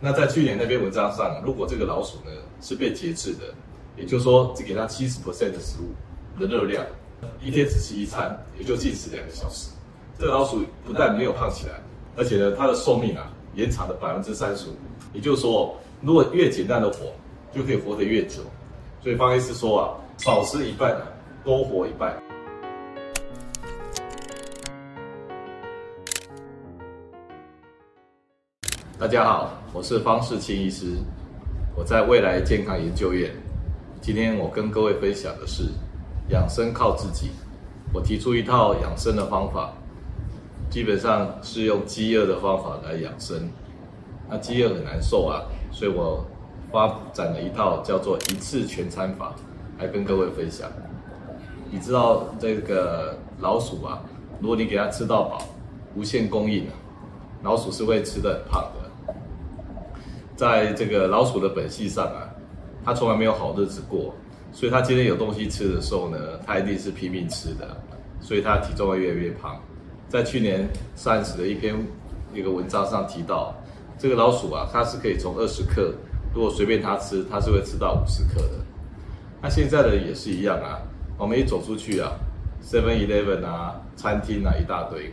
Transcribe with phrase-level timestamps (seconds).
[0.00, 3.52] 那在去年那篇文章上，如果这个老鼠呢是被节制的，
[3.96, 6.84] 也就是说只给它七十 percent 的食物的热量，
[7.42, 9.70] 一天只吃一餐，也就进食两个小时，
[10.18, 11.74] 这个老鼠不但没有胖起来，
[12.16, 14.74] 而且呢它的寿命啊延长了百分之三十五。
[15.12, 17.12] 也就是说，如果越简单的活，
[17.52, 18.42] 就可以活得越久。
[19.02, 20.96] 所以方医师说啊，少吃一半，
[21.42, 22.16] 多活一半。
[29.00, 30.96] 大家好，我是方世清医师，
[31.76, 33.30] 我在未来健康研究院。
[34.00, 35.68] 今天我跟各位分享的是
[36.30, 37.30] 养生靠自己。
[37.94, 39.72] 我提出一套养生的方法，
[40.68, 43.48] 基本上是用饥饿的方法来养生。
[44.28, 46.26] 那饥饿很难受啊，所以我
[46.72, 49.32] 发展了一套叫做一次全餐法，
[49.78, 50.68] 来跟各位分享。
[51.70, 54.02] 你知道这个老鼠啊，
[54.40, 55.40] 如果你给它吃到饱，
[55.94, 56.74] 无限供应啊，
[57.44, 58.64] 老鼠是会吃得很胖。
[60.38, 62.30] 在这个老鼠的本性上啊，
[62.84, 64.14] 它从来没有好日子过，
[64.52, 67.76] 所以它今天有东西吃的时候呢，它一定是拼命吃的，
[68.20, 69.60] 所以它体重会越来越胖。
[70.08, 71.74] 在去年 Science 的一篇
[72.32, 73.52] 一个文章上提到，
[73.98, 75.92] 这个老鼠啊，它是可以从二十克，
[76.32, 78.64] 如果随便它吃，它是会吃到五十克的。
[79.42, 80.78] 那现在的也是一样啊，
[81.18, 82.12] 我们一走出去啊
[82.62, 85.12] ，Seven Eleven 啊，餐厅啊一大堆，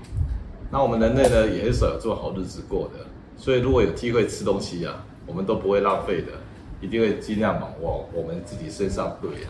[0.69, 3.03] 那我们人类呢也很少有这么好日子过的，
[3.35, 5.03] 所以如果有机会吃东西啊。
[5.25, 6.33] 我们都不会浪费的，
[6.81, 9.49] 一定会尽量往往我们自己身上对啊。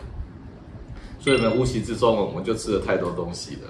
[1.18, 3.62] 所以呢，无形之中我们就吃了太多东西了。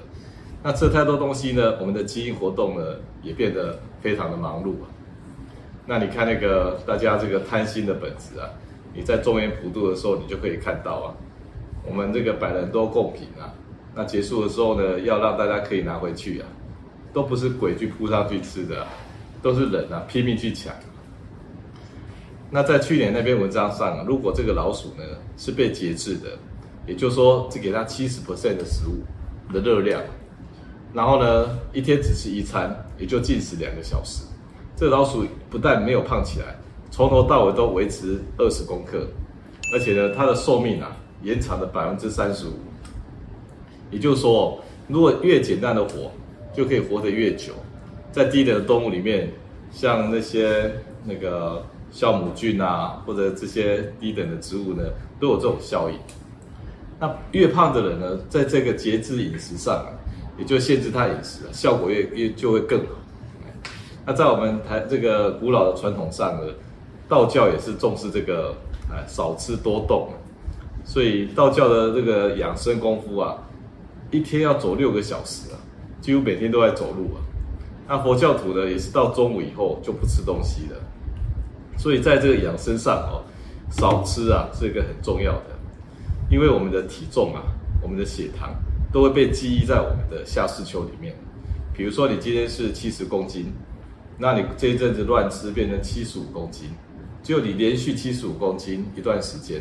[0.62, 4.90] 那吃了太多东西呢，我们的基因活动呢也变得非常的忙碌啊。
[5.86, 8.50] 那你看那个大家这个贪心的本质啊，
[8.92, 11.14] 你在中原普渡的时候，你就可以看到啊，
[11.84, 13.54] 我们这个百人多贡品啊，
[13.94, 16.46] 那结束的时候呢，要让大家可以拿回去啊，
[17.12, 18.84] 都不是鬼去扑上去吃的，
[19.40, 20.74] 都是人啊拼命去抢。
[22.48, 25.02] 那在去年那篇文章上，如果这个老鼠呢
[25.36, 26.38] 是被节制的，
[26.86, 29.02] 也就是说只给它七十 percent 的食物
[29.52, 30.00] 的热量，
[30.94, 34.24] 然后呢一天只吃一餐，也就进食两个小时，
[34.76, 36.56] 这老鼠不但没有胖起来，
[36.90, 39.04] 从头到尾都维持二十公克，
[39.74, 42.52] 而且呢它的寿命啊延长了百分之三十五。
[43.90, 46.12] 也就是说，如果越简单的活，
[46.54, 47.52] 就可以活得越久。
[48.12, 49.32] 在低等的动物里面，
[49.72, 50.72] 像那些
[51.04, 51.60] 那个。
[51.96, 54.82] 酵母菌啊，或者这些低等的植物呢，
[55.18, 55.96] 都有这种效应。
[57.00, 59.88] 那越胖的人呢，在这个节制饮食上啊，
[60.36, 62.86] 也就限制他饮食啊，效果越越就会更好。
[64.04, 66.52] 那在我们台这个古老的传统上呢，
[67.08, 68.54] 道教也是重视这个
[68.90, 70.10] 哎少吃多动，
[70.84, 73.38] 所以道教的这个养生功夫啊，
[74.10, 75.56] 一天要走六个小时啊，
[76.02, 77.24] 几乎每天都在走路啊。
[77.88, 80.76] 那佛教徒呢，也是到中午以后就不吃东西了。
[81.76, 83.22] 所以在这个养生上哦，
[83.70, 85.56] 少吃啊是一个很重要的，
[86.30, 87.42] 因为我们的体重啊，
[87.82, 88.54] 我们的血糖
[88.92, 91.14] 都会被记忆在我们的下视丘里面。
[91.74, 93.52] 比如说你今天是七十公斤，
[94.18, 96.70] 那你这一阵子乱吃变成七十五公斤，
[97.22, 99.60] 就你连续七十五公斤一段时间，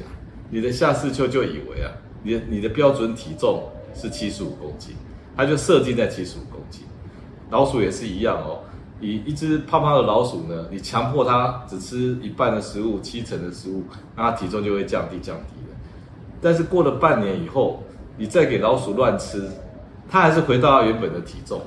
[0.50, 1.92] 你的下视丘就以为啊，
[2.24, 4.96] 你的你的标准体重是七十五公斤，
[5.36, 6.84] 它就设定在七十五公斤。
[7.52, 8.64] 老鼠也是一样哦。
[9.02, 13.84] 以一只胖胖的老鼠呢，你强迫它只吃一半的食物，七成的食物，
[14.16, 15.76] 那它体重就会降低降低了。
[16.42, 17.84] 但是过了半年以后，
[18.18, 19.50] 你再给老鼠乱吃，
[20.10, 21.62] 它还是回到原本的体重。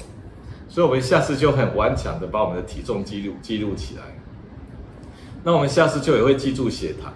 [0.68, 4.02] 所以，我们下次就很顽强的把我们的体重记录记录起来。
[5.42, 7.12] 那我们下次就也会记住血糖。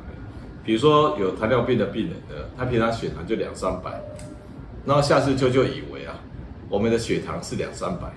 [0.64, 4.00] 比如说有糖尿病的病人呢，他平常血糖就两三百，
[4.86, 6.14] 然后下次就就以为啊，
[6.68, 8.12] 我们的血糖是两三百。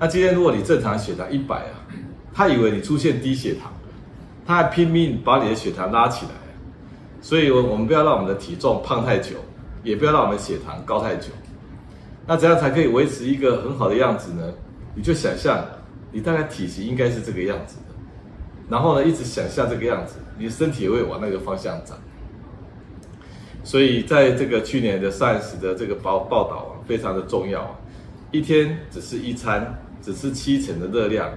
[0.00, 1.76] 那今天如果你正常血糖一百啊，
[2.32, 3.70] 他以为你出现低血糖，
[4.46, 6.32] 他还拼命把你的血糖拉起来，
[7.20, 9.36] 所以，我我们不要让我们的体重胖太久，
[9.82, 11.28] 也不要让我们血糖高太久。
[12.26, 14.42] 那怎样才可以维持一个很好的样子呢？
[14.94, 15.62] 你就想象
[16.10, 17.94] 你大概体型应该是这个样子的，
[18.70, 21.98] 然后呢，一直想象这个样子，你的身体也会往那个方向长。
[23.62, 27.70] 所以，在这个去年的 Science 的这个报报道啊，非常的重要啊，
[28.30, 29.78] 一天只吃一餐。
[30.02, 31.30] 只吃七成的热量，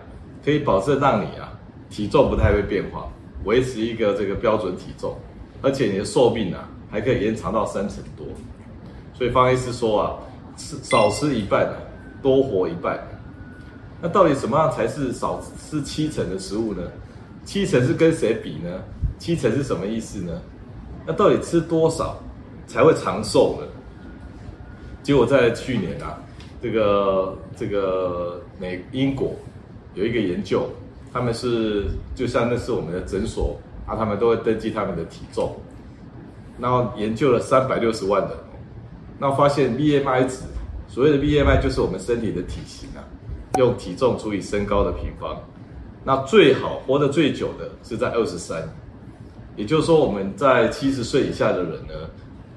[0.43, 1.51] 可以保证让你啊
[1.89, 3.07] 体重不太会变化，
[3.43, 5.15] 维持一个这个标准体重，
[5.61, 8.25] 而且你的寿命啊还可以延长到三成多。
[9.13, 10.17] 所以方医师说啊，
[10.55, 11.71] 吃少吃一半，
[12.21, 12.99] 多活一半。
[14.01, 16.81] 那到底什么样才是少吃七成的食物呢？
[17.45, 18.81] 七成是跟谁比呢？
[19.19, 20.41] 七成是什么意思呢？
[21.05, 22.17] 那到底吃多少
[22.65, 23.67] 才会长寿呢？
[25.03, 26.17] 结果在去年啊。
[26.63, 29.35] 这个这个美英国
[29.95, 30.69] 有一个研究，
[31.11, 35.57] 他们是就像那是我们的诊所啊，他们都会登记他们的体重，
[36.57, 38.31] 然后研究了三百六十万人，
[39.19, 40.43] 那发现 BMI 值，
[40.87, 43.03] 所谓的 BMI 就是我们身体的体型啊，
[43.57, 45.37] 用体重除以身高的平方，
[46.05, 48.63] 那最好活得最久的是在二十三，
[49.57, 51.93] 也就是说我们在七十岁以下的人呢，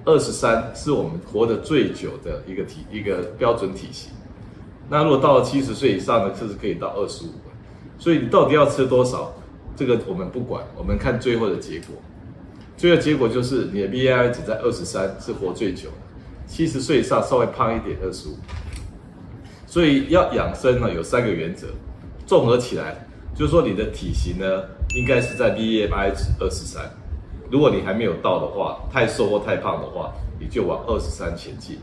[0.06, 4.12] 二十三是我们活得最久的一个体一个标准体型，
[4.88, 7.30] 那如果到了七十岁以上呢，就是可以到二十五。
[7.98, 9.34] 所以你到底要吃多少？
[9.74, 11.88] 这个我们不管，我们看最后的结果。
[12.76, 15.96] 最后结果就是你的 BMI 值在二十三，是活最久的。
[16.46, 18.36] 七十岁以上稍微胖一点，二十五。
[19.66, 21.66] 所以要养生呢，有三个原则，
[22.24, 24.62] 综合起来就是说你的体型呢，
[24.94, 26.88] 应该是在 BMI 值二十三。
[27.50, 31.78] 如果你还没有到的话，太瘦或太胖的话，你就往二十三前进。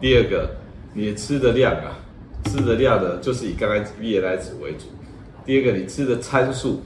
[0.00, 0.50] 第二个，
[0.94, 1.98] 你吃的量啊，
[2.44, 4.86] 吃的量呢，就是以刚刚 BMI 为主。
[5.44, 6.82] 第二个，你吃的餐数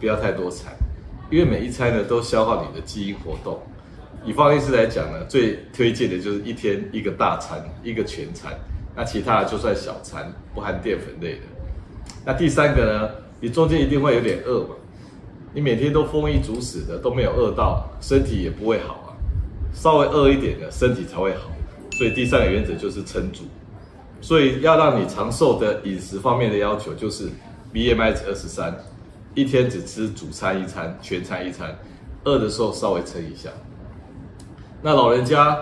[0.00, 0.72] 不要太多餐，
[1.30, 3.60] 因为每一餐呢都消耗你的基因活动。
[4.24, 8.52] 以方医师来讲呢，最推荐的就是一天一个大餐，一个全餐，
[8.96, 11.42] 那其他的就算小餐，不含淀粉类的。
[12.26, 13.10] 那第三个呢，
[13.40, 14.74] 你中间一定会有点饿嘛，
[15.58, 19.10] 你每天都丰衣足食的都没有饿到，身体也不会好啊。
[19.72, 21.50] 稍微饿一点的，身体才会好。
[21.98, 23.42] 所以第三个原则就是撑住。
[24.20, 27.28] 所以要让你长寿的饮食方面的要求就是。
[27.74, 28.72] BMI 二十三，
[29.34, 31.76] 一天只吃主餐一餐，全餐一餐，
[32.22, 33.50] 饿的时候稍微撑一下。
[34.80, 35.58] 那老人家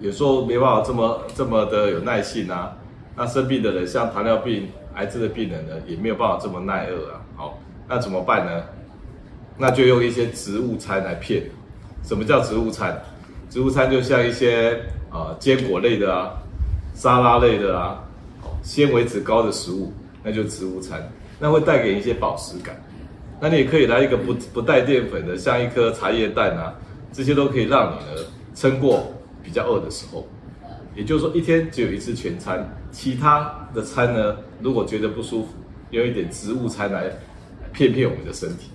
[0.00, 2.76] 有时候没办法这么这么的有耐性啊。
[3.16, 7.20] 那生病的人，像糖尿病、癌症的病人呢，也没有办法这么耐饿啊。
[7.36, 7.58] 好，
[7.88, 8.62] 那怎么办呢？
[9.60, 11.42] 那就用一些植物餐来骗。
[12.02, 12.98] 什么叫植物餐？
[13.50, 14.80] 植物餐就像一些
[15.10, 16.32] 啊、坚果类的啊、
[16.94, 18.02] 沙拉类的啊、
[18.62, 19.92] 纤维质高的食物，
[20.22, 21.06] 那就植物餐。
[21.38, 22.74] 那会带给你一些饱食感，
[23.40, 26.74] 那你也可以来一个不不带淀粉的，像一颗茶叶蛋啊，
[27.12, 28.22] 这些都可以让你呢
[28.54, 29.12] 撑过
[29.42, 30.26] 比较饿的时候。
[30.94, 35.48] 也就是说，一天只有一次全餐，其他的餐呢，如果觉得不舒服，
[35.90, 37.04] 用一点植物餐来
[37.72, 38.70] 骗骗我们的身体。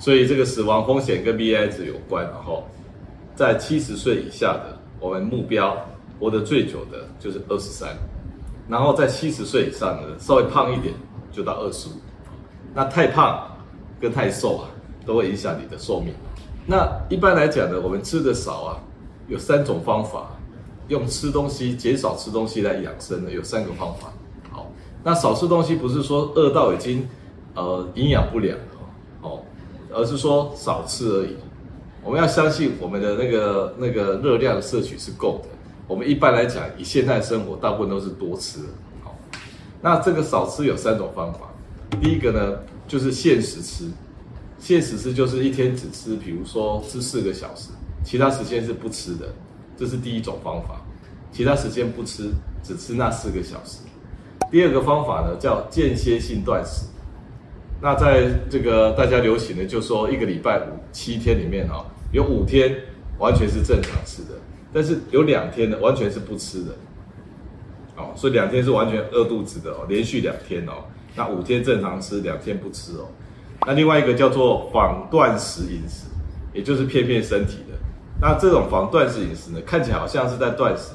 [0.00, 2.64] 所以这个死亡风险跟 BMI 值有关，然后
[3.36, 5.76] 在七十岁以下的，我们目标
[6.18, 7.90] 活得最久的就是二十三。
[8.66, 10.94] 然后在七十岁以上的稍微胖一点
[11.30, 11.92] 就到二十五，
[12.72, 13.46] 那太胖
[14.00, 14.70] 跟太瘦啊
[15.04, 16.14] 都会影响你的寿命。
[16.66, 18.80] 那一般来讲呢，我们吃的少啊，
[19.28, 20.30] 有三种方法，
[20.88, 24.12] 用吃东西减少吃东西来养生的有三个方法。
[24.50, 24.70] 好，
[25.02, 27.06] 那少吃东西不是说饿到已经
[27.54, 28.56] 呃营养不良，
[29.92, 31.36] 而是说少吃而已。
[32.02, 35.48] 我们要相信我们的那个那个热量摄取是够的。
[35.86, 38.60] 我们一般来讲，以现代生活，大部分都是多吃。
[39.02, 39.18] 好，
[39.82, 41.50] 那这个少吃有三种方法。
[42.00, 43.84] 第一个呢，就是限时吃。
[44.58, 47.70] 限时吃就是一天只吃，比如说吃四个小时，
[48.04, 49.26] 其他时间是不吃的。
[49.76, 50.80] 这是第一种方法。
[51.32, 52.30] 其他时间不吃，
[52.62, 53.78] 只吃那四个小时。
[54.50, 56.86] 第二个方法呢，叫间歇性断食。
[57.82, 62.76] 那在这个大家流行的，就说一个礼拜五七天里面哦，有五天
[63.18, 64.38] 完全是正常吃的。
[64.72, 66.76] 但是有两天呢，完全是不吃的，
[67.96, 70.84] 哦，所以两天是完全饿肚子的哦，连续两天哦，
[71.16, 73.08] 那五天正常吃，两天不吃哦。
[73.66, 76.06] 那另外一个叫做仿断食饮食，
[76.54, 77.76] 也就是骗骗身体的。
[78.20, 80.92] 那这种仿断食饮食呢，看起来好像是在断食，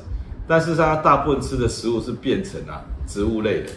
[0.48, 3.70] 但是它大部分吃的食物是变成啊植物类的，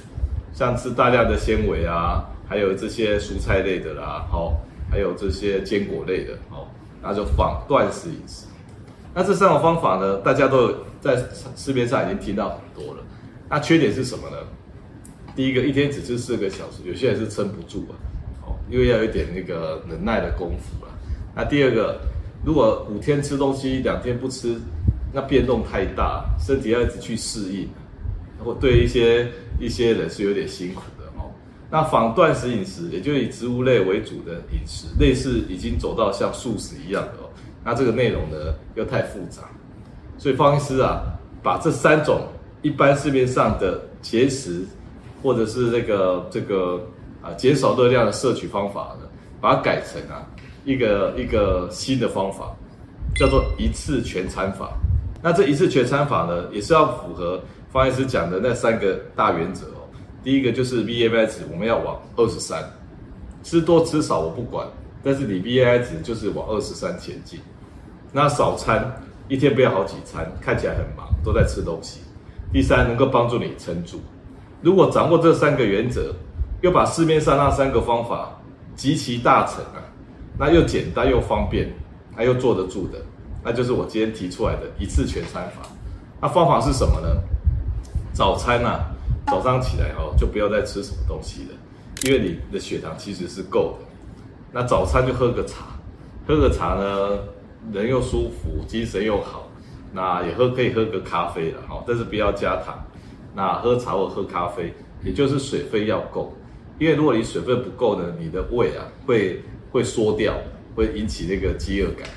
[0.53, 4.59] 像吃大量的纤维啊，还有这些蔬菜类的啦，好，
[4.91, 8.47] 还有这些坚果类的，好，那就仿断食饮食。
[9.15, 11.23] 那这三种方法呢，大家都有在
[11.57, 13.03] 市面上已经听到很多了。
[13.51, 14.37] 那缺点是什么呢？
[15.37, 17.95] 第一个，一天只吃四个小时，有些人是撑不住啊，
[18.47, 20.89] 哦，因为要有一点那个忍耐的功夫啊。
[21.35, 22.01] 那第二个，
[22.45, 24.57] 如果五天吃东西，两天不吃，
[25.13, 27.69] 那变动太大，身体要一直去适应，
[28.43, 29.29] 或对一些
[29.61, 30.83] 一些人是有点辛苦。
[31.71, 37.29] 那仿断食饮食，也就以植物类为主的饮食，类似已经走到像素食一样的哦。
[37.63, 39.43] 那这个内容呢又太复杂，
[40.17, 41.03] 所以方医师啊，
[41.43, 42.23] 把这三种
[42.63, 44.65] 一般市面上的节食
[45.23, 46.81] 或者是那个这个
[47.21, 49.07] 啊减少热量的摄取方法呢，
[49.39, 50.25] 把它改成啊
[50.65, 52.57] 一个一个新的方法，
[53.15, 54.73] 叫做一次全餐法。
[55.23, 57.39] 那这一次全餐法呢，也是要符合
[57.71, 59.67] 方医师讲的那三个大原则。
[60.29, 62.63] 第一个就是 BMI 值，我们要往二十三，
[63.43, 64.69] 吃多吃少我不管。
[65.03, 67.41] 但是你 BMI 值就是往二十三前进，
[68.13, 68.95] 那少餐
[69.29, 72.01] 一天不要好几餐，看起来很忙，都在吃东西。
[72.53, 74.03] 第三，能够帮助你撑住。
[74.61, 76.15] 如果掌握这三个原则，
[76.61, 78.39] 又把市面上那三个方法
[78.77, 79.81] 集其大成啊，
[80.39, 81.73] 那又简单又方便，
[82.15, 82.99] 还又坐得住的，
[83.43, 85.67] 那就是我今天提出来的一次全餐法。
[86.21, 87.09] 那方法是什么呢？
[88.13, 88.95] 早餐啊，
[89.31, 91.51] 早上起来哦，就不要再吃什么东西了，
[92.05, 93.87] 因为你的血糖其实是够的。
[94.53, 95.67] 那早餐就喝个茶，
[96.27, 97.19] 喝个茶呢，
[97.73, 99.45] 人又舒服，精神又好。
[99.93, 102.79] 那也喝可以喝个咖啡了哈，但是不要加糖。
[103.35, 106.35] 那喝茶或喝咖啡，也就是水分要够，
[106.79, 110.35] 因为如果你水分不够呢，你的胃啊会会缩掉，
[110.75, 112.09] 会引起那个饥饿感。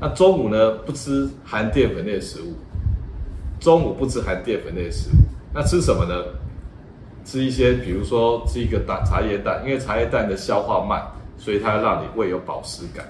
[0.00, 2.54] 那中午呢，不吃含淀粉类的食物。
[3.58, 5.12] 中午不吃含淀粉类的食物，
[5.52, 6.14] 那吃什么呢？
[7.30, 11.00] 吃一些，比如说吃一个蛋茶叶蛋，因为茶叶蛋的消化慢，
[11.38, 13.06] 所以它让你胃有饱食感。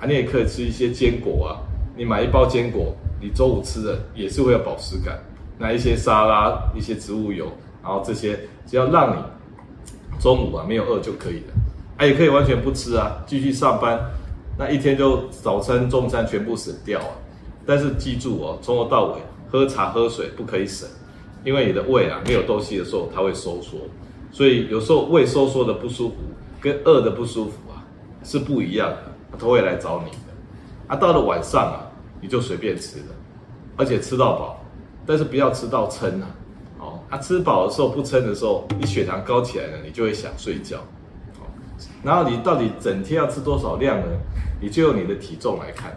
[0.00, 1.60] 啊，你也可以吃一些坚果啊，
[1.94, 5.18] 你买一包坚果，你中午吃的也是会有饱食感。
[5.58, 7.46] 那一些沙拉、一些植物油，
[7.82, 9.20] 然后这些只要让你
[10.18, 11.52] 中午啊没有饿就可以了。
[11.98, 14.00] 啊，也可以完全不吃啊，继续上班，
[14.56, 17.12] 那一天就早餐、中餐全部省掉啊。
[17.66, 19.20] 但是记住哦，从头到尾。
[19.50, 20.86] 喝茶喝水不可以省，
[21.44, 23.78] 因为你的胃啊没有东西的时候，它会收缩，
[24.30, 26.16] 所以有时候胃收缩的不舒服
[26.60, 27.84] 跟饿的不舒服啊
[28.22, 30.16] 是不一样的，它都会来找你的。
[30.88, 31.86] 啊，到了晚上啊，
[32.20, 33.06] 你就随便吃了，
[33.76, 34.64] 而且吃到饱，
[35.06, 36.28] 但是不要吃到撑啊。
[36.78, 40.78] 哦，啊，吃饱的时候不撑的时候，你血糖高起来了，你就会想睡觉。
[41.38, 41.46] 哦，
[42.02, 44.06] 然后你到底整天要吃多少量呢？
[44.60, 45.96] 你就用你的体重来看。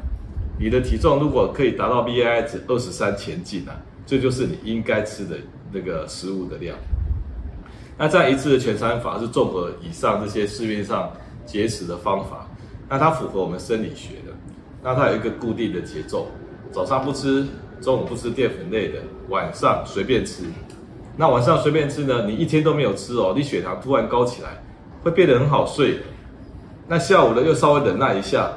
[0.59, 3.73] 你的体重如果可以达到 B I 值二十三前进啊，
[4.05, 5.37] 这就是你应该吃的
[5.71, 6.77] 那个食物的量。
[7.97, 11.11] 那这样一次的全餐法是综合以上这些市面上
[11.45, 12.49] 节食的方法，
[12.89, 14.33] 那它符合我们生理学的。
[14.83, 16.27] 那它有一个固定的节奏，
[16.71, 17.45] 早上不吃，
[17.79, 20.43] 中午不吃淀粉类的，晚上随便吃。
[21.15, 24.63] 那晚上随便吃呢，你一天都没有吃哦，你血糖突然高起来，
[25.03, 25.99] 会变得很好睡。
[26.87, 28.51] 那下午呢，又稍微忍耐一下。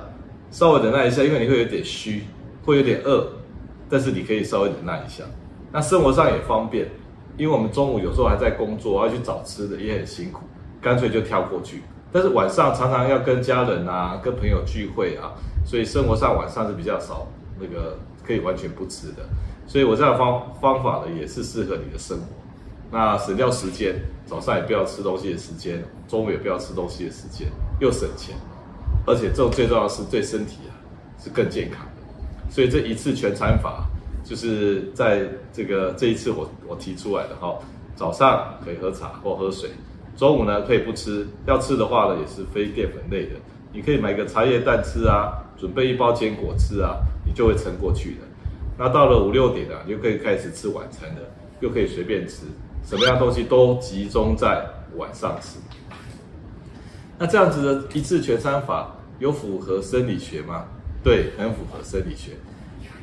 [0.51, 2.23] 稍微忍耐一下，因为你会有点虚，
[2.65, 3.27] 会有点饿，
[3.95, 5.23] 但是你可以稍微忍耐一下。
[5.71, 6.91] 那生活上也方便，
[7.37, 10.41] 因为我们中午有时候还在工作，要去找吃的也很辛苦，
[10.83, 11.85] 干脆就跳过去。
[12.11, 15.31] 但是晚上常常要跟家人啊、跟朋友聚会啊，
[15.65, 17.97] 所以生活上晚上是比较少那个
[18.27, 19.23] 可以完全不吃的。
[19.65, 22.25] 所以我这样方方法呢，也是适合你的生活。
[22.91, 23.95] 那省掉时间，
[24.27, 27.47] 早上也不要吃东西的时间，中午也不要吃东西的时间，
[27.79, 28.35] 又省钱。
[29.07, 30.75] 而且这种最重要的是对身体啊
[31.23, 31.87] 是更健康，
[32.55, 33.85] 所以这一次全餐法
[34.23, 37.59] 就是在这个这一次我我提出来的哈，
[37.97, 39.71] 早上可以喝茶或喝水，
[40.17, 43.33] 中午呢可以不吃，要吃的话呢也是非淀粉类的，
[43.73, 48.19] 你可以买个茶叶蛋吃啊，准备一包坚果吃啊，你就会撑过去的。
[48.79, 51.23] 那到了五六点啊，你就可以开始吃晚餐了，
[51.59, 52.45] 又可以随便吃，
[52.85, 55.59] 什么样东西都集中在晚上吃。
[57.19, 60.67] 那这样子的一次全餐法有符合生理学吗？
[61.05, 62.33] 对，很符合生理学。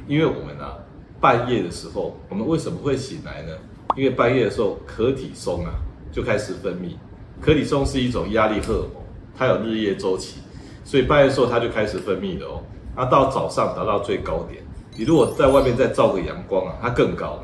[0.08, 0.76] 因为我们啊，
[1.20, 3.54] 半夜的时候，我们为什么会醒来呢？
[3.96, 5.72] 因为半夜的时候，可体松啊
[6.12, 6.96] 就开始分泌。
[7.40, 9.04] 可体松是一种压力荷尔蒙，
[9.38, 10.42] 它有日夜周期，
[10.84, 12.64] 所以半夜的时候它就开始分泌了哦。
[12.98, 14.64] 那到早上达到最高点，
[14.98, 17.40] 你如果在外面再照个阳光啊，它更高。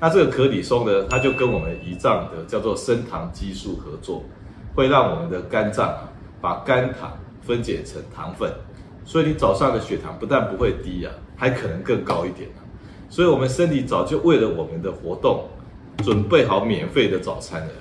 [0.00, 4.24] 那这个可体松呢，它就跟我们胰脏的叫做升糖激素合作。
[4.74, 6.08] 会让我们的肝脏啊，
[6.40, 8.50] 把肝糖分解成糖分，
[9.04, 12.60] 所以你早上的血糖不但不会低啊，还可能更高一点啊。
[13.08, 15.48] 所以，我们身体早就为了我们的活动，
[16.04, 17.72] 准备好免费的早餐了，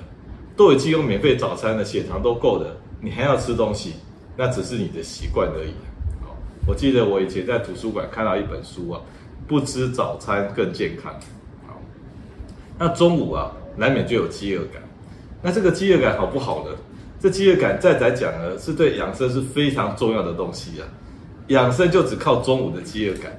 [0.56, 3.94] 都已经有免费早餐了，血糖都够了，你还要吃东西，
[4.36, 5.74] 那只是你的习惯而已。
[6.26, 6.36] 好，
[6.66, 9.00] 我记得我以前在图书馆看到一本书啊，
[9.48, 11.14] 不吃早餐更健康。
[11.68, 11.80] 好，
[12.80, 14.82] 那中午啊，难免就有饥饿感。
[15.44, 16.72] 那这个饥饿感好不好呢？
[17.20, 20.88] 这饥饿感再来讲呢，是对养生是非常重要的东西啊。
[21.50, 23.38] 养生就只靠中午的饥饿感，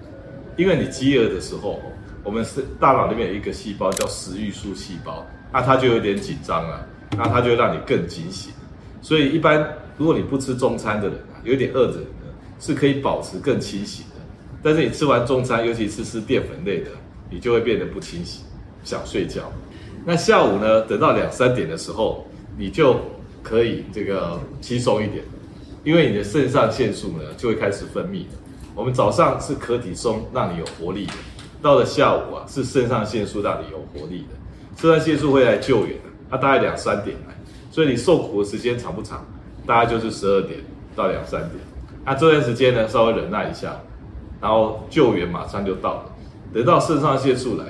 [0.56, 1.80] 因为你饥饿的时候，
[2.24, 6.86] 我们是大脑里面有一个细胞叫食欲素细胞，那它就有点紧张了，
[7.16, 8.52] 那它就让你更警醒。
[9.00, 12.26] 所以一般如果你不吃中餐的人啊，有点饿的人呢，
[12.58, 14.16] 是可以保持更清醒的。
[14.62, 16.90] 但是你吃完中餐，尤其是吃淀粉类的，
[17.30, 18.44] 你就会变得不清醒，
[18.82, 19.50] 想睡觉。
[20.04, 20.80] 那下午呢？
[20.82, 22.26] 等到两三点的时候，
[22.58, 22.98] 你就
[23.42, 25.22] 可以这个轻松一点，
[25.84, 28.24] 因为你的肾上腺素呢就会开始分泌。
[28.74, 31.12] 我们早上是可体松让你有活力的，
[31.60, 34.36] 到了下午啊是肾上腺素让你有活力的。
[34.76, 37.34] 肾上腺素会来救援的，它大概两三点来，
[37.70, 39.24] 所以你受苦的时间长不长？
[39.66, 40.58] 大概就是十二点
[40.96, 41.60] 到两三点。
[42.04, 43.78] 那这段时间呢，稍微忍耐一下，
[44.40, 46.04] 然后救援马上就到了。
[46.52, 47.66] 等到肾上腺素来，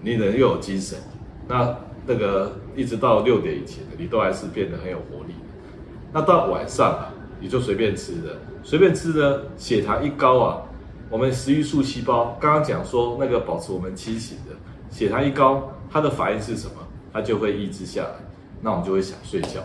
[0.00, 0.98] 你人又有精神。
[1.46, 5.34] 那那个一直到六点以前，你都还是变得很有活力。
[6.12, 10.62] 那到晚上啊，你就随便吃的，随便吃的，血糖一高啊，
[11.10, 14.54] 我们食欲素细胞刚刚讲说那个保持我们清醒的，
[14.90, 16.74] 血糖一高，它的反应是什么？
[17.12, 18.14] 它就会抑制下来，
[18.60, 19.60] 那我们就会想睡觉。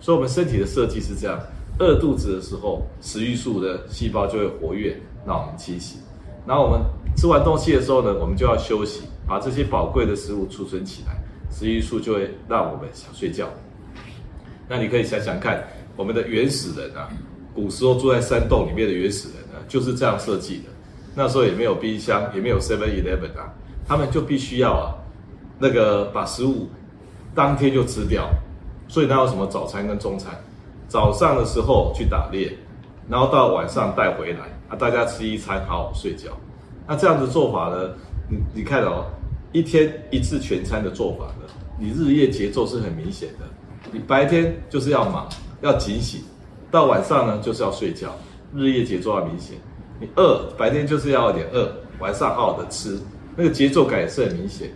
[0.00, 1.38] 所以，我们身体的设计是这样：
[1.78, 6.00] 饿肚子的时候，食欲素的细胞就会活跃，让我们清醒。
[6.46, 6.80] 然后我们
[7.16, 11.16] 吃完东西的时候呢，我们就要休息，把这些宝贵的食物储存起来，
[11.50, 13.48] 食欲素就会让我们想睡觉。
[14.68, 15.62] 那你可以想想看，
[15.96, 17.08] 我们的原始人啊，
[17.54, 20.64] 古时候住在山洞里面的原始人呢，就是这样设计的。
[21.14, 23.52] 那时候也没有冰箱，也没有 Seven Eleven 啊，
[23.86, 24.94] 他们就必须要啊，
[25.58, 26.68] 那个把食物
[27.34, 28.30] 当天就吃掉。
[28.88, 30.34] 所以哪有什么早餐跟中餐？
[30.88, 32.52] 早上的时候去打猎，
[33.08, 36.30] 然后到晚上带回来啊，大家吃一餐，好好睡觉。
[36.86, 37.90] 那这样子做法呢？
[38.28, 39.06] 你你看哦，
[39.52, 43.46] 一天一次全餐的做法呢，你日夜节奏是很明显的。
[43.90, 45.28] 你白天就是要忙，
[45.62, 46.20] 要警醒，
[46.70, 48.14] 到晚上呢就是要睡觉，
[48.54, 49.56] 日夜节奏要明显。
[50.00, 53.00] 你饿，白天就是要有点饿，晚上好好的吃，
[53.36, 54.74] 那个节奏感也是很明显的。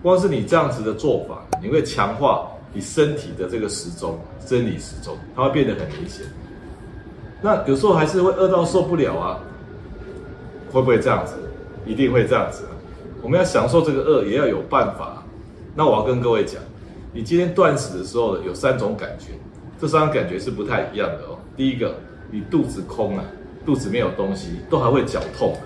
[0.00, 6.24] 光是你这样子的做法，你会强化你身体的这个时钟，生理时钟，它会变得很明显。
[7.42, 9.40] 那有时候还是会饿到受不了啊，
[10.72, 11.34] 会不会这样子？
[11.84, 12.64] 一定会这样子。
[13.22, 15.24] 我们要享受这个饿，也要有办法。
[15.74, 16.62] 那我要跟各位讲。
[17.12, 19.32] 你今天断食的时候有三种感觉，
[19.80, 21.38] 这三个感觉是不太一样的哦。
[21.56, 21.94] 第一个，
[22.30, 23.24] 你肚子空啊，
[23.64, 25.56] 肚子没有东西，都还会绞痛。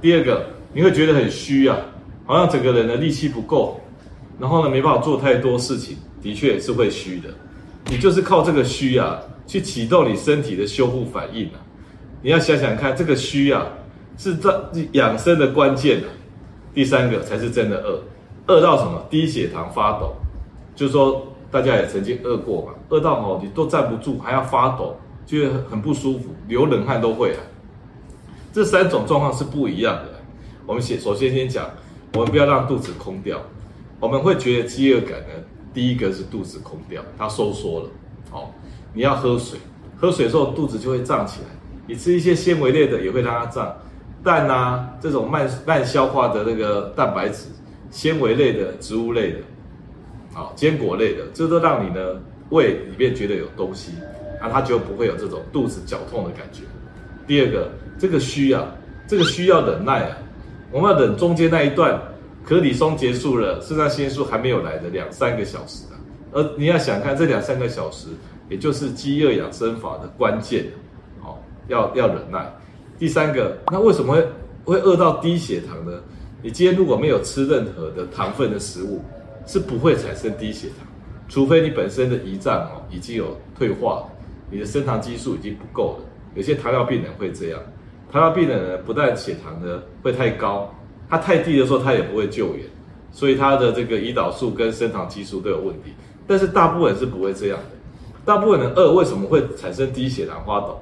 [0.00, 1.76] 第二个，你会觉得很虚啊，
[2.24, 3.80] 好像整个人的力气不够，
[4.38, 7.28] 然后呢，没办法做太多事情，的确是会虚的。
[7.86, 11.58] 你就是靠这个虚啊，去启动你身体的修复反应啊。
[12.22, 13.66] 你要想想看，这个虚啊，
[14.16, 14.50] 是在
[14.92, 16.06] 养生的关键啊。
[16.74, 18.02] 第三个才是真的饿，
[18.46, 19.04] 饿到什么？
[19.10, 20.14] 低血糖发抖。
[20.74, 27.40] 就是说，大家也曾经饿过嘛，饿到哦，你都站不住，还要发抖，觉得很不舒服，流冷汗都会啊。
[28.52, 30.08] 这三种状况是不一样的。
[30.66, 31.68] 我们先首先先讲，
[32.14, 33.38] 我们不要让肚子空掉。
[34.00, 37.88] 我们会觉得饥饿感呢，第一个是肚子空掉，它收缩了。
[38.32, 38.48] 哦，
[38.94, 39.58] 你要喝水，
[39.96, 41.48] 喝水之后肚子就会胀起来。
[41.86, 43.76] 你吃一些纤维类的也会让它胀，
[44.24, 47.48] 蛋啊这种慢慢消化的那个蛋白质，
[47.90, 49.38] 纤维类的植物类的。
[50.32, 52.18] 好，坚果类的，这都让你呢
[52.48, 53.92] 胃里面觉得有东西，
[54.40, 56.62] 那它就不会有这种肚子绞痛的感觉。
[57.26, 58.66] 第二个，这个虚啊，
[59.06, 60.16] 这个需要忍耐啊，
[60.70, 62.00] 我们要等中间那一段
[62.44, 66.00] 可里松结束了，肾上腺素还没有来的两三个小时啊，
[66.32, 68.08] 而你要想看这两三个小时，
[68.48, 70.64] 也就是饥饿养生法的关键，
[71.20, 72.50] 好，要要忍耐。
[72.98, 74.26] 第三个，那为什么会
[74.64, 76.00] 会饿到低血糖呢？
[76.40, 79.02] 你今天如果没有吃任何的糖分的食物。
[79.46, 80.86] 是不会产生低血糖，
[81.28, 84.04] 除非你本身的胰脏哦已经有退化，
[84.50, 86.04] 你的升糖激素已经不够了。
[86.34, 87.60] 有些糖尿病人会这样，
[88.10, 90.72] 糖尿病人呢不但血糖呢会太高，
[91.08, 92.64] 它太低的时候它也不会救援，
[93.10, 95.92] 所以它的这个胰岛素跟升糖激素都有问题。
[96.26, 97.64] 但是大部分是不会这样的，
[98.24, 100.80] 大部分人饿为什么会产生低血糖发抖？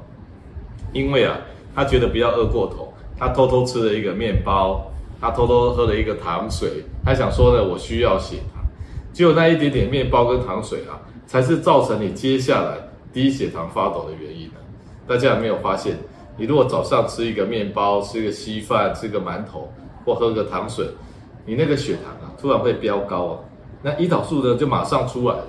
[0.92, 1.38] 因为啊，
[1.74, 4.89] 他觉得不要饿过头，他偷偷吃了一个面包。
[5.20, 8.64] 他偷偷喝了一个糖水，他想说呢，我需要血糖，
[9.12, 12.78] 结果那一点点面包跟糖水啊，才是造成你接下来
[13.12, 14.50] 低血糖发抖的原因。
[15.06, 15.98] 大家有没有发现，
[16.36, 19.70] 你如果早上吃一个面包，吃一个稀饭，吃个馒头，
[20.04, 20.88] 或喝个糖水，
[21.44, 23.38] 你那个血糖啊，突然会飙高啊，
[23.82, 25.44] 那胰岛素呢就马上出来了，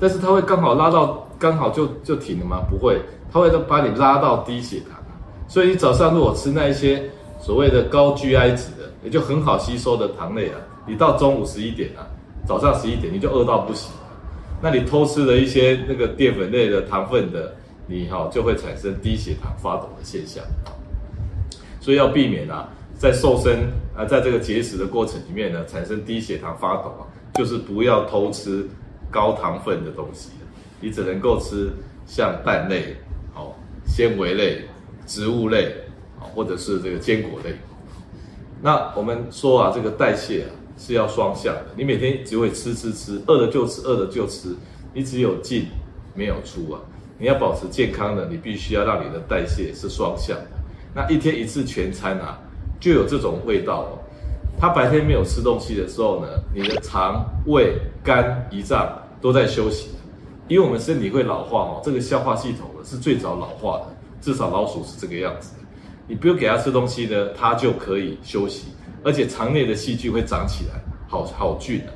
[0.00, 2.60] 但是它会刚好拉到，刚好就就停了吗？
[2.68, 3.00] 不会，
[3.30, 4.98] 它会把你拉到低血糖。
[5.46, 7.10] 所以你早上如果吃那一些
[7.44, 8.84] 所谓的高 GI 值的。
[9.04, 12.08] 也就很好吸收的糖类啊，你到中午十一点啊，
[12.46, 13.92] 早上十一点你就饿到不行，
[14.62, 17.54] 那你偷吃了一些那个淀粉类的糖分的，
[17.86, 20.42] 你哈就会产生低血糖发抖的现象，
[21.82, 22.66] 所以要避免啊，
[22.98, 27.04] 在瘦身啊，在这个节食的过程里面呢，产生低血糖发抖啊，
[27.34, 28.66] 就是不要偷吃
[29.10, 30.30] 高糖分的东西，
[30.80, 31.70] 你只能够吃
[32.06, 32.96] 像蛋类、
[33.34, 33.54] 好
[33.84, 34.62] 纤维类、
[35.04, 35.74] 植物类，
[36.32, 37.54] 或者是这个坚果类。
[38.62, 41.66] 那我们说啊，这个代谢啊是要双向的。
[41.76, 44.56] 你每天只会吃吃吃，饿了就吃，饿了就吃，
[44.92, 45.66] 你只有进
[46.14, 46.80] 没有出啊。
[47.18, 50.50] 你要保持健康的，你必须要让你的代谢是双向的。
[50.94, 52.40] 那一天一次全餐啊，
[52.80, 53.98] 就有这种味道哦。
[54.58, 59.90] 他白天没有吃东西的时候呢，你的肠、胃、肝、胰脏都在休息，
[60.48, 65.54] 因为我们身体会老化哦，这个消化系统呢是最早老化的，至少老鼠是这个样子。
[66.06, 68.66] 你不用给它吃东西呢，它就可以休息，
[69.02, 71.90] 而且肠内的细菌会长起来，好好菌啊。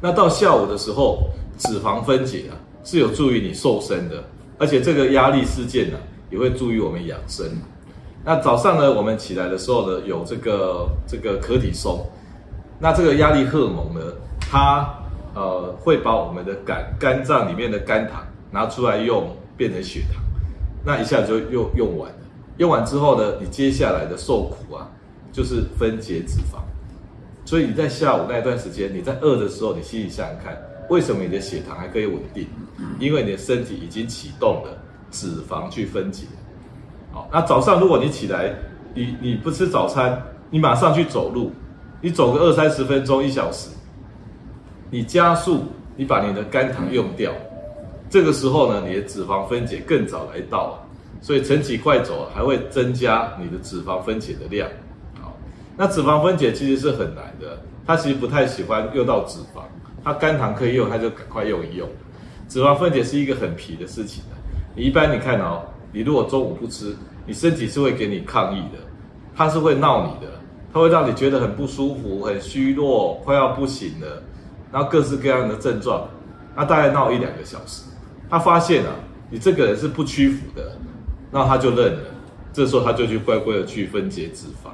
[0.00, 4.24] 那到下午的时候，脂肪分解啊是有助于你瘦身的，
[4.58, 7.46] 而且这个压力事件呢、啊、也会助于我们养生。
[8.24, 12.04] 那早上呢，我们起来的时候呢，有这个这个可体松，
[12.78, 14.00] 那这个压力荷尔蒙呢，
[14.40, 14.88] 它
[15.34, 20.20] 呃会把我们的肝肝脏里面的肝糖拿出来用，变成血糖，
[20.84, 22.10] 那一下就用用完。
[22.60, 24.86] 用完之后呢，你接下来的受苦啊，
[25.32, 26.60] 就是分解脂肪。
[27.46, 30.54] 所以你在下午那段时间，你在饿的时候，你心里想想看，
[30.90, 32.46] 为什么你的血糖还可以稳定？
[32.98, 34.76] 因为你的身体已经启动了
[35.10, 36.26] 脂肪去分解。
[37.10, 38.54] 好，那早上如果你起来，
[38.92, 41.50] 你你不吃早餐，你马上去走路，
[42.02, 43.70] 你走个二三十分钟、一小时，
[44.90, 45.64] 你加速，
[45.96, 47.32] 你把你的肝糖用掉，
[48.10, 50.78] 这个时候呢，你的脂肪分解更早来到，
[51.20, 54.68] 所以晨起快走还会增加你的脂肪分解的量。
[55.20, 55.36] 好，
[55.76, 59.62] 那脂肪分解其实是很难的，它其实不太喜欢用到脂肪，
[60.02, 61.88] 它肝糖可以用，它就赶快用一用。
[62.48, 64.36] 脂肪分解是一个很皮的事情的，
[64.74, 65.62] 你一般你看哦。
[65.92, 66.94] 你如果中午不吃，
[67.26, 68.78] 你身体是会给你抗议的，
[69.34, 70.32] 它是会闹你的，
[70.72, 74.22] 它会让你觉得很不舒服、很虚弱、快要不行了，
[74.70, 76.08] 然后各式各样的症状，
[76.54, 77.82] 那大概闹一两个小时，
[78.30, 78.92] 他发现啊，
[79.30, 80.76] 你这个人是不屈服的，
[81.30, 82.00] 那他就认了，
[82.52, 84.70] 这时候他就去乖乖的去分解脂肪，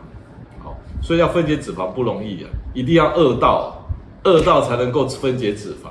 [0.62, 3.87] 好，所以要分解脂肪不容易啊，一定要饿到，
[4.25, 5.90] 饿到才能够分解脂肪，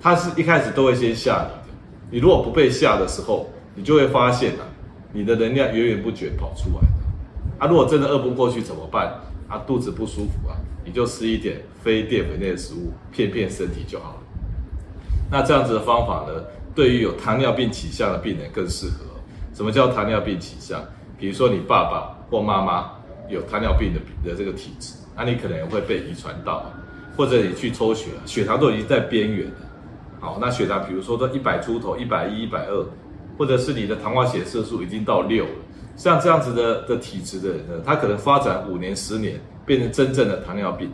[0.00, 1.76] 他是一开始都会先吓你的，
[2.10, 3.48] 你如果不被吓的时候。
[3.74, 4.68] 你就会发现啊，
[5.14, 7.58] 你的能量源源不绝跑出来的。
[7.58, 9.18] 啊，如果真的饿不过去怎么办？
[9.48, 14.16] 啊，肚子不舒服啊，你就吃一点非淀粉类的食物，骗骗身体就好了。
[15.30, 19.06] 那这样子的方法呢，对于有糖尿病倾向的病人更适合。
[19.52, 20.80] 什么叫糖尿病倾向？
[21.18, 22.90] 比如说你爸爸或妈妈
[23.28, 26.64] 有糖尿病的的这个体质，那你可能会被遗传到，
[27.16, 29.56] 或者你去抽血，血糖都已经在边缘了。
[30.20, 32.86] 好，那血糖比如说都一百出头，一百一、一百二。
[33.38, 35.50] 或者是你的糖化血色素已经到六了，
[35.96, 40.90] 像这样子的的体质的人呢，他可能发展五年、十年变成真正的糖尿病，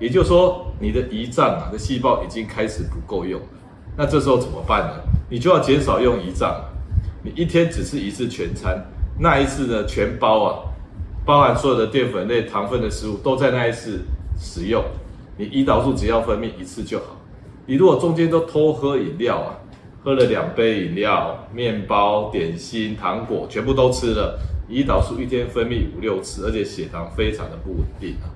[0.00, 3.46] 也就是说你的胰脏啊的细胞已经开始不够用了，
[3.98, 4.94] 那这时候怎么办呢？
[5.28, 6.58] 你就要减少用胰脏，
[7.24, 8.80] 你一天只吃一次全餐，
[9.18, 10.62] 那一次呢全包啊，
[11.26, 14.02] 包含所有的淀粉类、糖分的食物都在那一次
[14.38, 14.84] 使用，
[15.36, 17.16] 你胰岛素只要分泌一次就好。
[17.66, 19.58] 你如果中间都偷喝饮料啊。
[20.04, 24.38] 喝了两杯饮料、面包、点心、糖果，全部都吃了。
[24.68, 28.28] 胰岛素一天分泌五六次，而且血糖非常的不稳定啊。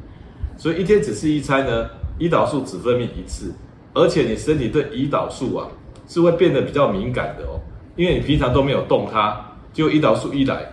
[0.57, 3.53] 所以一天只吃一餐呢，胰岛素只分泌一次，
[3.93, 5.69] 而且你身体对胰岛素啊
[6.07, 7.61] 是会变得比较敏感的哦，
[7.99, 9.39] 因为你平常都没有动它，
[9.75, 10.67] 就胰岛素一来，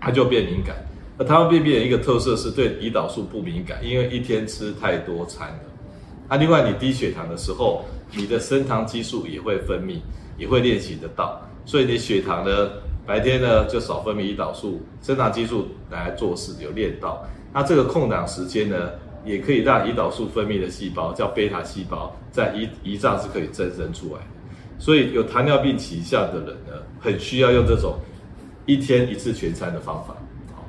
[0.00, 0.76] 它就变敏感。
[1.18, 5.58] 而糖尿病病人一个特色是对胰岛素不敏感，因为一天吃太多餐了。
[6.28, 9.98] 啊，另外你低血糖的时候，你的升糖激素也会分泌。
[10.38, 12.70] 也会练习得到，所以你血糖呢，
[13.06, 17.22] 白天呢就少分泌胰岛素，升糖激素来做事，有练到。
[17.52, 18.88] 那这个空档时间呢，
[19.22, 24.22] 也可以让胰岛素分泌的细胞叫贝塔细胞，在胰胰脏是可以增生出来。
[24.80, 27.94] 所以有糖尿病倾向的人呢，很需要用这种
[28.66, 30.16] 一天一次全餐的方法。
[30.56, 30.64] 好，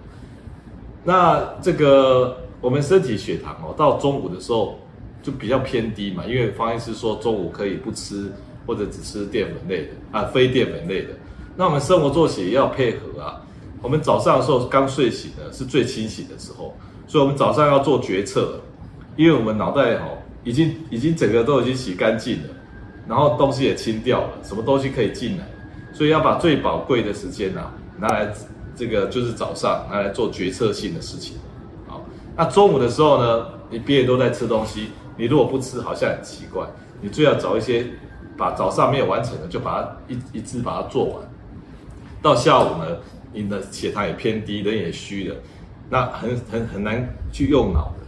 [1.04, 4.78] 那这个我们身体血糖哦，到中午的时候
[5.24, 8.32] 就比较偏低嘛，因为方医师说中午可以不吃。
[8.63, 11.10] 或者只吃淀粉类的啊，非淀粉类的，
[11.58, 13.41] 那我们生活作息也要配合啊。
[13.82, 16.71] 我们早上的时候刚睡醒呢，是最清醒的时候，
[17.08, 18.62] 所以我们早上要做决策，
[19.17, 22.50] 因为我们脑袋哦，已经已经整个都已经洗干净了，
[23.12, 25.43] 然后东西也清掉了，什么东西可以进来，
[25.91, 27.69] 所以要把最宝贵的时间啊
[28.00, 28.32] 拿来
[28.74, 31.36] 这个就是早上拿来做决策性的事情。
[31.88, 32.06] 好，
[32.38, 36.65] 那中午的时候呢，你别人都在吃东西，你如果不吃，好像很奇怪，
[37.02, 37.86] 你最好找一些。
[38.38, 41.21] 把早上没有完成的，就把它一一次把它做完。
[42.24, 42.97] 到下午呢，
[43.32, 45.36] 你的血糖也偏低，人也虚了，
[45.89, 48.08] 那很很很难去用脑的，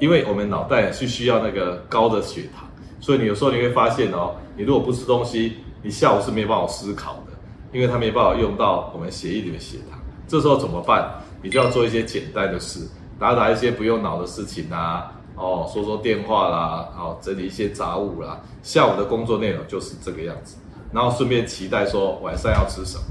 [0.00, 2.66] 因为我们脑袋是需要那个高的血糖，
[3.04, 7.32] 所以你有时候你会发现哦，你如果不吃东西，你下午是没办法思考的，
[7.70, 10.00] 因为它没办法用到我们血液里面血糖。
[10.26, 11.12] 这时候怎么办？
[11.42, 12.80] 你就要做一些简单的事，
[13.18, 15.12] 打打一些不用脑的事情啊。
[15.34, 18.40] 哦，说说电话啦，哦，整理一些杂物啦。
[18.62, 20.56] 下午的工作内容就是这个样子，
[20.90, 23.04] 然后顺便期待说晚上要吃什么。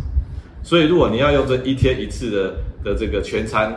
[0.64, 3.72] 所以如果你要用这一天一次的的这个全餐，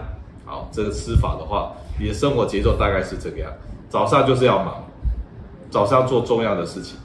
[0.47, 3.53] 好，这个吃法的话，你的生活节奏大概是这个样。
[3.91, 4.83] 早上就是要忙，
[5.77, 6.97] 早上做重要的事情。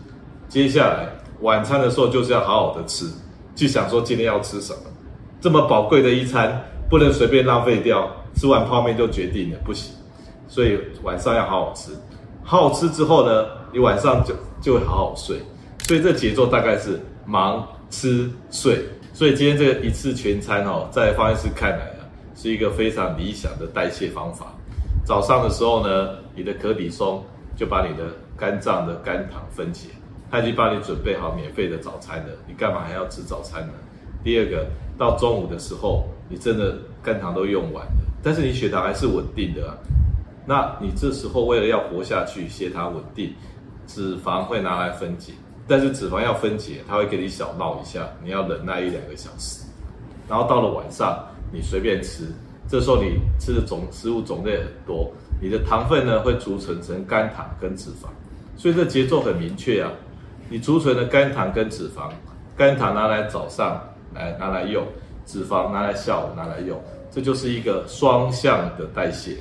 [0.48, 1.10] 接下来
[1.42, 3.06] 晚餐的时候就是要好好的吃，
[3.54, 4.80] 去想说今天要吃什么。
[5.42, 6.58] 这么宝贵的一餐
[6.90, 9.94] 不能随便浪费掉，吃完泡面就决定了，不行。
[10.48, 11.92] 所以晚上要好好吃，
[12.44, 15.42] 好好吃之后呢，你晚上就就会好好睡。
[15.86, 18.82] 所以这节奏大概是忙吃睡。
[19.12, 22.08] 所以今天这个一次全餐哦，在方医师看来啊，
[22.38, 24.46] 是一个非常理想的代谢方法。
[25.04, 27.22] 早上的时候呢，你的可比松
[27.58, 28.06] 就把你的
[28.42, 29.90] 肝脏的肝糖分解，
[30.32, 33.74] 他已经帮你准备好免费的早餐了，你干嘛还要吃早餐呢？
[34.24, 34.66] 第二个，
[34.98, 37.92] 到中午的时候，你真的肝糖都用完了，
[38.24, 39.78] 但是你血糖还是稳定的啊，
[40.44, 43.32] 那你这时候为了要活下去，血糖稳定，
[43.86, 45.34] 脂肪会拿来分解，
[45.68, 49.64] 但是脂肪要分解，它会给你小闹一下，你要忍耐一两个小时，
[50.28, 51.24] 然后到了晚上，
[51.54, 52.24] 你随便吃，
[52.68, 58.08] 这时候你吃的种食物种类很多，你的糖分呢会储存成肝糖跟脂肪，
[58.62, 59.90] 所以这节奏很明确啊，
[60.50, 62.12] 你储存的肝糖跟脂肪，
[62.56, 63.82] 肝糖拿来早上。
[64.14, 64.86] 来拿来用，
[65.26, 66.78] 脂肪拿来下午拿来用，
[67.10, 69.38] 这就是一个双向的代谢。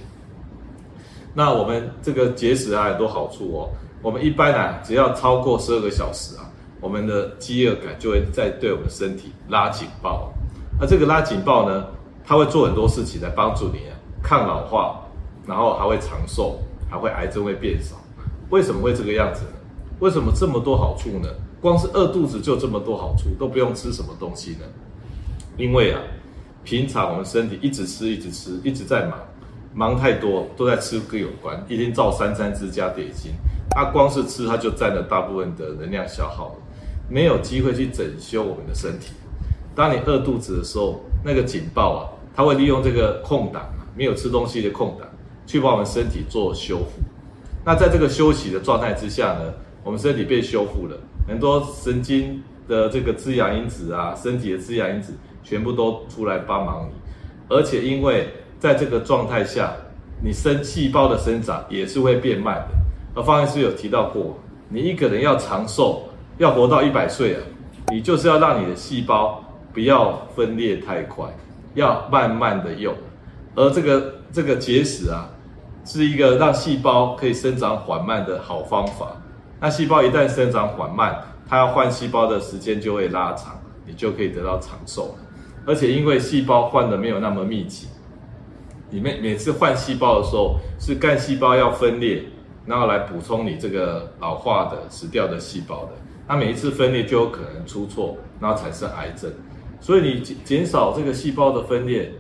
[1.34, 3.68] 那我们这个节食还有很多好处哦。
[4.00, 6.48] 我们一般啊，只要超过十二个小时啊，
[6.80, 10.32] 我们的饥饿感就会在对我们身体拉警报。
[10.80, 11.84] 那这个拉警报呢，
[12.24, 15.00] 它会做很多事情来帮助你啊，抗老化，
[15.48, 17.96] 然后还会长寿，还会癌症会变少。
[18.50, 19.52] 为什么会这个样子呢？
[20.00, 21.28] 为什么这么多好处呢？
[21.60, 24.66] 光是饿肚子就这么多好处，都不用吃什么东西呢？
[25.56, 26.00] 因为啊，
[26.64, 29.18] 平常我们身体一直吃，一直吃，一直在忙，
[29.74, 33.32] 忙太多都在吃跟有关，一天照三餐吃加点心，
[33.70, 36.54] 它光是吃它就占了大部分的能量消耗了，
[37.08, 39.12] 没有机会去整修我们的身体。
[39.74, 43.62] 当你饿肚子的时候，那个警报啊，它会利用这个空档，
[43.94, 45.06] 没有吃东西的空档，
[45.46, 47.02] 去帮我们身体做修复。
[47.64, 49.52] 那在这个休息的状态之下呢，
[49.84, 50.96] 我们身体被修复了。
[51.28, 56.94] 很多神经的这个滋养因子啊，身体的滋养因子全部都出来帮忙你，
[57.48, 59.72] 而且因为在这个状态下，
[60.22, 62.74] 你生细胞的生长也是会变慢的。
[63.14, 66.02] 而方医师有提到过，你一个人要长寿，
[66.38, 67.40] 要活到一百岁啊，
[67.88, 71.26] 你就是要让你的细胞不要分裂太快，
[71.74, 72.94] 要慢慢的用。
[73.54, 75.28] 而这个这个节食啊，
[75.92, 79.10] 是一个让细胞可以生长缓慢的好方法。
[79.58, 85.16] 那细胞一旦生长缓慢，它要换细胞的时间就会拉长，你就可以得到长寿。
[85.66, 87.88] 而且因为细胞换的没有那么密集，
[88.88, 92.22] 你每每次换细胞的时候，是干细胞要分裂，
[92.64, 95.92] 然后来补充你这个老化的死掉的细胞的。
[96.28, 99.28] 那每一次分裂就有可能出错，然后产生癌症。
[99.80, 102.12] 所以你减减少这个细胞的分裂，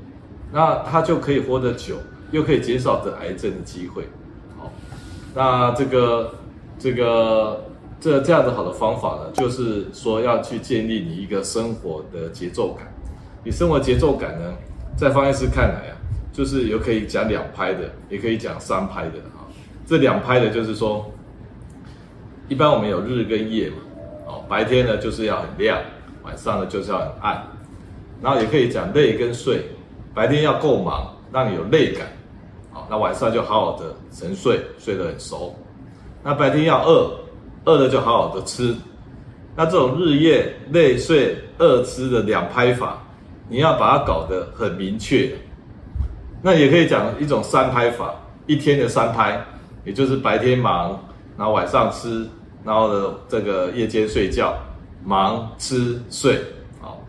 [0.50, 1.94] 那它就可以活得久，
[2.30, 4.04] 又可以减少得癌症的机会。
[4.58, 4.72] 好，
[5.34, 6.34] 那这个。
[6.82, 7.62] 这个
[8.00, 12.90] 这这样子好的方法呢，就是说要去建立你一个生活的节奏感。
[13.44, 14.54] 你生活节奏感呢，
[14.96, 15.96] 在方医师看来啊，
[16.32, 19.44] 就是有可以讲两拍的，也可以讲三拍的啊。
[19.86, 21.12] 这两拍的就是说，
[22.48, 23.76] 一般我们有日跟夜嘛，
[24.26, 25.82] 哦，白天呢就是要很亮，
[26.22, 27.46] 晚上呢就是要很暗。
[28.22, 29.66] 然后也可以讲累跟睡，
[30.14, 32.06] 白天要够忙，让你有累感，
[32.90, 35.54] 那晚上就好好的沉睡，睡得很熟。
[36.24, 37.08] 那白天要饿，
[37.64, 38.74] 饿了就好好的吃。
[39.54, 43.00] 那这种日夜累睡饿吃的两拍法，
[43.48, 45.30] 你要把它搞得很明确。
[46.42, 48.12] 那也可以讲一种三拍法，
[48.48, 49.40] 一天的三拍，
[49.84, 50.98] 也就是白天忙，
[51.36, 52.26] 然后晚上吃，
[52.64, 54.52] 然后呢这个夜间睡觉，
[55.04, 56.42] 忙吃睡。
[56.80, 57.00] 好，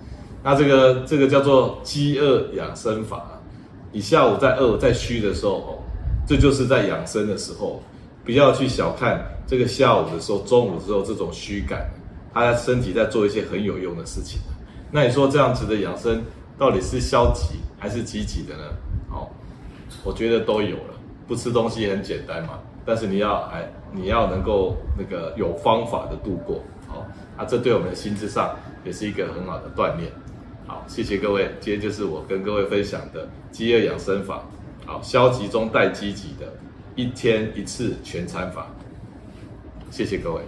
[0.43, 3.25] 那这个这个叫做饥饿养生法。
[3.91, 5.79] 你下午在饿在虚的时候，哦，
[6.27, 7.81] 这就是在养生的时候。
[8.23, 11.89] 不要去小看这个下午的时候、中午的时候这种虚感，
[12.31, 14.39] 他的身体在做一些很有用的事情。
[14.91, 16.23] 那你说这样子的养生
[16.55, 18.63] 到底是消极还是积极的呢？
[19.09, 19.31] 好，
[20.03, 20.93] 我觉得都有了。
[21.27, 26.61] 不吃东西很简单嘛，但是你要哎，你要能够那个有方法的度过。
[26.87, 27.03] 好，
[27.37, 30.11] 啊，这对我们的心智上也是一个很好的锻炼。
[30.71, 34.45] 好，谢谢各位，今天就是我跟各位分享的饥饿养生法。
[34.85, 36.47] 好，消极中带积极的。
[36.95, 38.67] 一天一次全餐法，
[39.89, 40.41] 谢谢各位。